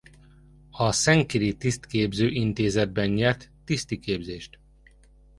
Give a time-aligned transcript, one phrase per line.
[0.71, 4.59] A saint-cyri tisztképző intézetben nyert tiszti kiképzést.